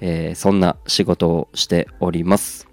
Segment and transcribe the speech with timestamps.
[0.00, 2.68] えー、そんな仕事をしております。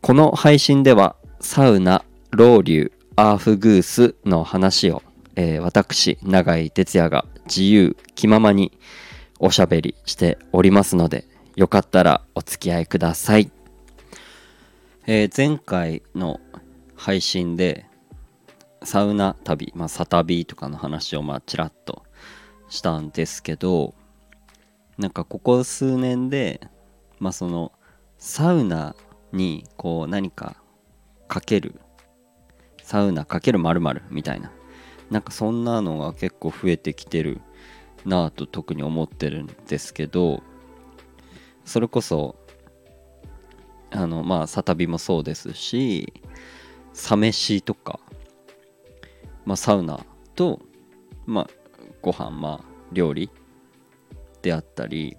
[0.00, 5.02] この配信ではサウナロウリュアーフグースの話を、
[5.36, 8.76] えー、私永井哲也が自由気ままに
[9.38, 13.50] おしゃべりしておりますのでよかったらお付き合いください、
[15.06, 16.40] えー、前回の
[16.96, 17.86] 配信で
[18.82, 22.02] サウナ旅、まあ、サタビーとかの話をまあちらっと
[22.68, 23.94] したんですけど
[24.98, 26.60] なんかここ数年で
[27.18, 27.72] まあその
[28.18, 28.94] サウナ
[29.32, 30.56] にこう何か
[31.28, 31.80] かける
[32.82, 34.52] サウナかけるまるみたいな。
[35.10, 37.40] なんかそんなのが結構増えてきてる
[38.04, 40.42] なぁと特に思ってるんですけど
[41.64, 42.36] それこそ
[43.90, 46.12] あのまあサタビもそうですし
[46.92, 48.00] サ飯とか
[49.44, 50.60] まあサウナと
[51.26, 51.50] まあ
[52.02, 53.30] ご飯まあ料理
[54.44, 55.16] であったり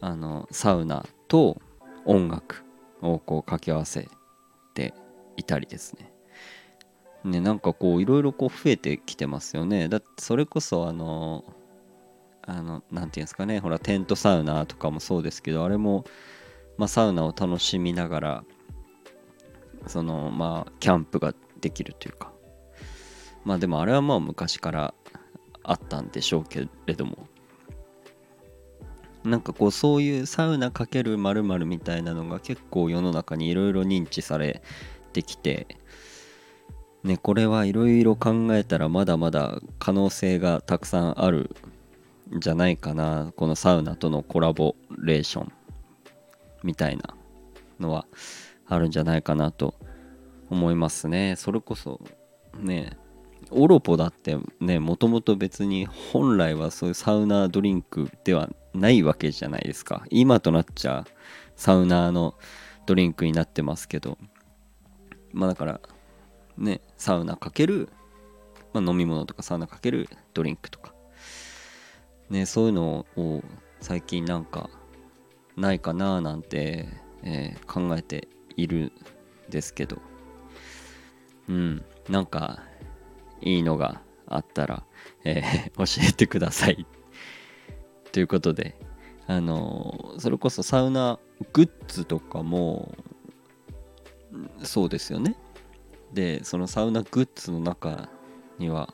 [0.00, 1.60] あのサウナと
[2.06, 2.64] 音楽
[3.02, 4.08] をこう掛け合わせ
[4.72, 4.94] て
[5.36, 6.10] いたりですね。
[7.22, 9.90] ねなんかこういろいろこう増えてきてますよね。
[9.90, 11.44] だってそれこそあの
[12.40, 13.60] あの何て言うんですかね。
[13.60, 16.06] ほらテントサウナとかもそうですけどあれも、
[16.78, 18.44] まあ、サウナを楽しみながら
[19.86, 22.32] そのまあキャンプができるというか。
[23.44, 24.94] まあでもあれはまあ昔から
[25.62, 27.28] あったんでしょうけれども。
[29.24, 34.62] なんかこうそういうサウナかけるまるみたいなのが結構世の中にいろいろ認知され
[35.12, 35.66] てきて
[37.04, 41.54] ねこれはいろいろ考えたらまだまだ可能性がたくさんある
[42.34, 43.32] んじゃないかな。
[43.36, 45.52] このサウナとのコラボレーション
[46.62, 47.14] みたいな
[47.80, 48.06] のは
[48.66, 49.74] あるんじゃないかなと
[50.48, 51.34] 思いますね。
[51.36, 52.00] それこそ
[52.58, 52.96] ね
[53.50, 60.04] オロポだってねもともと別に本来はそういうサウナドリンクではないわけじゃないですか。
[60.10, 61.06] 今となっちゃ
[61.56, 62.34] サウナーの
[62.86, 64.18] ドリンクになってますけど。
[65.32, 65.80] まあだから
[66.58, 67.88] ねサウナかける、
[68.72, 70.94] まあ、飲み物とかサウナかけるドリンクとか。
[72.30, 73.42] ねそういうのを
[73.80, 74.70] 最近なんか
[75.56, 76.88] ないかななんて、
[77.22, 78.92] えー、考えている
[79.48, 80.00] んですけど。
[81.48, 82.62] うんなんか
[83.40, 84.84] いいのがあったら、
[85.24, 86.86] えー、 教えてください。
[88.12, 88.76] ということで
[89.26, 91.18] あのそれこそサウナ
[91.52, 92.94] グッズとかも
[94.62, 95.36] そうですよね。
[96.12, 98.08] でそのサウナグッズの中
[98.58, 98.92] には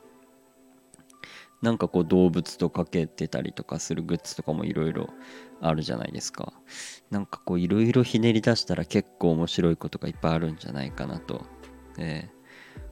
[1.62, 5.08] なんかこう動物とかけてたりとかするグッズとかもいろいろ
[5.60, 6.52] あるじゃないですか。
[7.10, 11.46] なんかこういろいろひねり出したら結構面白いことがいっぱいあるんじゃないかなと、
[11.98, 12.28] え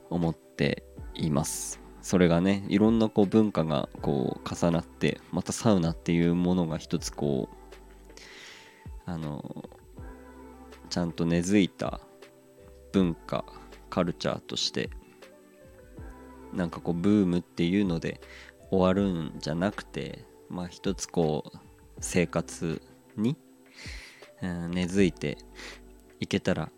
[0.09, 1.84] ー、思っています。
[2.05, 8.15] それがねいろんなこう文化がこう重なってまたサウナっていうものが一つこう
[9.07, 9.65] あの
[10.91, 11.99] ちゃんと根付いた
[12.91, 13.43] 文化
[13.89, 14.91] カルチャーとして
[16.53, 18.21] なんかこうブームっていうので
[18.69, 21.57] 終わるんじゃなくてまあ一つこう
[22.01, 22.83] 生活
[23.17, 23.35] に、
[24.43, 25.39] うん、根付いて
[26.19, 26.69] いけたら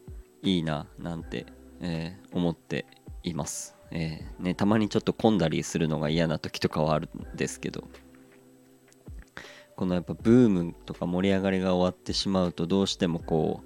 [0.41, 1.47] いいななんて、
[1.81, 2.85] えー、思って
[3.27, 3.75] います。
[3.91, 7.87] えー、ね、たまにちょっと混んだりするのが嫌な時とかはあるんですけど。
[9.75, 13.61] このやっぱブームとか盛り上がりが終わってしまうとどうしてもこ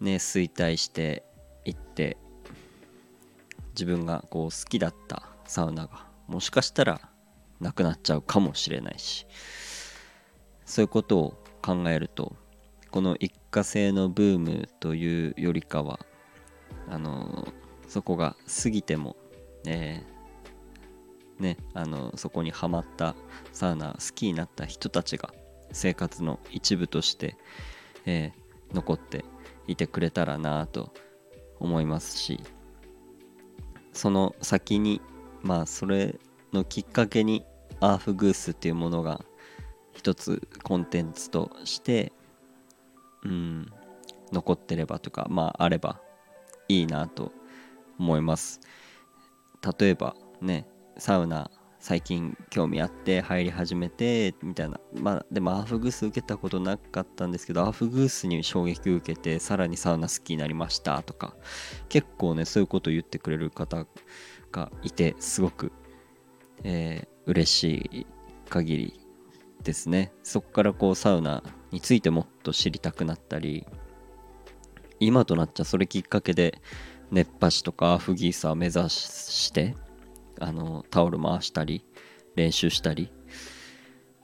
[0.00, 1.22] うね衰退して
[1.66, 2.16] いって
[3.72, 7.10] 自分がこう好きだったサウナがもしかしたら
[7.60, 9.26] なくなっちゃうかもしれないし。
[10.68, 12.36] そういうことを考えると
[12.90, 15.98] この一過性のブームというよりかは
[16.90, 17.48] あの
[17.88, 19.16] そこが過ぎても
[19.66, 23.14] えー、ね、あのそこにはまった
[23.52, 25.32] サウナ好きになった人たちが
[25.72, 27.36] 生活の一部として、
[28.06, 29.24] えー、残って
[29.66, 30.92] いてくれたらなと
[31.60, 32.40] 思いますし
[33.92, 35.00] その先に
[35.42, 36.18] まあそれ
[36.52, 37.44] のきっかけに
[37.80, 39.24] アーフグースっていうものが
[39.92, 42.12] 一つコンテンツとして
[43.24, 43.66] うん
[44.32, 46.00] 残ってればとかまああれば
[46.68, 47.32] いいなと
[47.98, 48.60] 思います。
[49.78, 50.66] 例えばね
[50.98, 51.50] サウナ
[51.80, 54.80] 最近興味あって入り始めてみたいな。
[54.94, 61.36] まあでもアーフグース受けたことなかったんですけどアーフグースに衝撃を受けてさらにサウナ好きになりましたとか。
[61.88, 63.86] 結構ねそういうことを言ってくれる方
[64.50, 65.72] がいてすごく、
[66.64, 68.06] えー、嬉しい
[68.48, 69.00] 限り
[69.62, 70.12] ですね。
[70.22, 73.66] そこからこうサウナについてもっと知りたくなったり
[75.00, 76.60] 今となっちゃそれきっかけで
[77.10, 79.74] 熱波師とかアフギーサー目指して
[80.40, 81.84] あのタオル回したり
[82.36, 83.10] 練習したり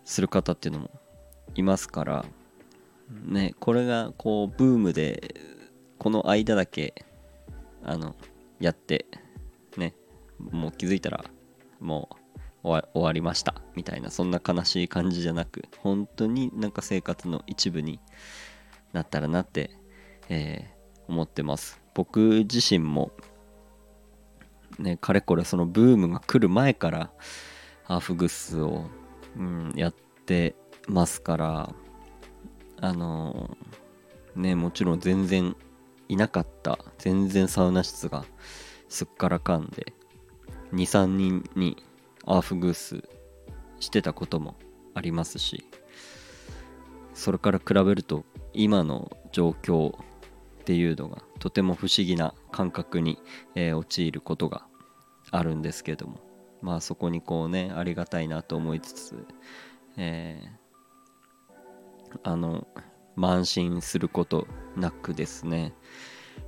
[0.05, 0.91] する方っていうのも
[1.55, 2.25] いますから
[3.25, 5.35] ねこれがこうブームで
[5.99, 6.95] この間だけ
[7.83, 8.15] あの
[8.61, 9.07] やって
[9.77, 9.95] ね
[10.39, 11.25] もう気づいたら
[11.81, 12.25] もう
[12.63, 18.01] 終わりましたみたいなそんな悲しい感じじゃなく本当になんか生活の一部に
[18.93, 19.71] なったらなって、
[20.31, 21.81] えー、思ってます。
[21.95, 23.13] 僕自身も
[24.79, 27.11] ね、かれこれそのブームが来る前から
[27.85, 28.87] ハーフグッスを、
[29.37, 29.95] うん、やっ
[30.27, 30.55] て
[30.89, 31.75] ますから
[32.81, 33.57] あの
[34.35, 35.57] ねもちろん全然
[36.09, 38.25] いなかった全然サウナ室が
[38.89, 39.93] すっからかんで
[40.73, 41.83] 23人に
[42.27, 43.09] アーフグース
[43.81, 44.57] してたことも
[44.95, 45.65] ありますし
[47.15, 49.97] それから比べると今の状況
[50.65, 53.19] っていうのがとても不思議な感覚に、
[53.55, 54.67] えー、陥ることが
[55.31, 56.25] あるんですけども。
[56.65, 59.27] まあそこにこうねありがたいなと思いつつ、
[59.99, 62.67] えー、あの
[63.19, 65.75] 慢心することなくですね、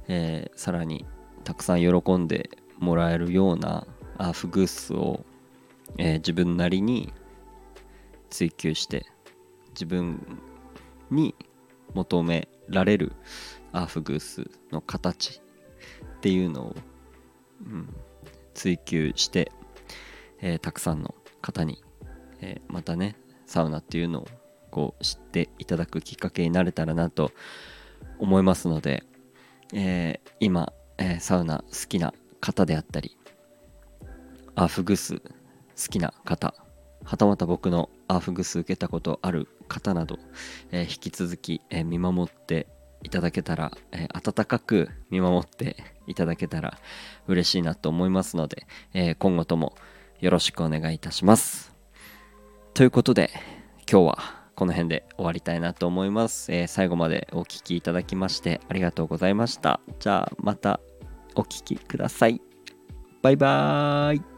[0.08, 1.04] えー、さらに
[1.44, 2.48] たくさん喜んで
[2.78, 3.86] もらえるような
[4.16, 5.26] アフグースを、
[5.98, 7.12] えー、自分なりに
[8.30, 9.04] 追求して
[9.72, 10.40] 自分
[11.10, 11.34] に
[11.92, 13.12] 求められる
[13.72, 15.40] アーフグースの形
[16.16, 16.76] っていうのを、
[17.64, 17.94] うん、
[18.54, 19.52] 追求して、
[20.40, 21.82] えー、たくさんの方に、
[22.40, 23.16] えー、またね
[23.46, 24.28] サウナっていうのを
[24.70, 27.32] こう知っていただくきっかけになれたらなと
[28.18, 29.04] 思いますので、
[29.72, 33.16] えー、今、えサウナ好きな方であったり
[34.54, 35.22] アーフグース好
[35.90, 36.54] きな方
[37.04, 40.19] はたまた僕のアーフグス受けたことある方など、
[40.72, 42.66] え引き続き、え見守って
[43.06, 45.76] いただけたら、えー、温かく見守って
[46.08, 46.79] いただけたら
[47.29, 49.76] 嬉しいなと思いますので、えー、今後とも
[50.19, 51.73] よろしくお願いいたします。
[52.75, 53.31] ということで
[53.91, 54.19] 今日は
[54.56, 56.53] この辺で終わりたいなと思います。
[56.53, 59.81] えー、最後までお聴きいただきましてありがとうございました。
[60.00, 60.81] じゃあまた
[61.37, 62.41] お聴きください。
[63.23, 64.35] バイバーイ。